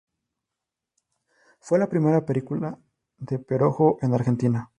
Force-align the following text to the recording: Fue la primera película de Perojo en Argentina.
Fue 1.59 1.77
la 1.77 1.87
primera 1.87 2.25
película 2.25 2.75
de 3.19 3.37
Perojo 3.37 3.99
en 4.01 4.15
Argentina. 4.15 4.69